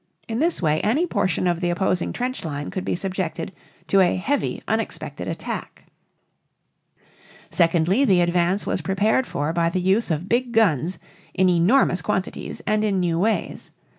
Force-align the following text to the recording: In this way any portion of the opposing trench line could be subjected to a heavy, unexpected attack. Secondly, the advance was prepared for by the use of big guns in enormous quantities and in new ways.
In 0.27 0.39
this 0.39 0.63
way 0.63 0.81
any 0.81 1.05
portion 1.05 1.45
of 1.45 1.59
the 1.59 1.69
opposing 1.69 2.11
trench 2.11 2.43
line 2.43 2.71
could 2.71 2.83
be 2.83 2.95
subjected 2.95 3.51
to 3.85 3.99
a 3.99 4.15
heavy, 4.15 4.63
unexpected 4.67 5.27
attack. 5.27 5.83
Secondly, 7.51 8.03
the 8.03 8.21
advance 8.21 8.65
was 8.65 8.81
prepared 8.81 9.27
for 9.27 9.53
by 9.53 9.69
the 9.69 9.79
use 9.79 10.09
of 10.09 10.27
big 10.27 10.53
guns 10.53 10.97
in 11.35 11.49
enormous 11.49 12.01
quantities 12.01 12.63
and 12.65 12.83
in 12.83 12.99
new 12.99 13.19
ways. 13.19 13.69